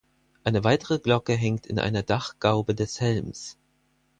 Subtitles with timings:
[0.43, 3.59] Eine weitere Glocke hängt in einer Dachgaube des Helms.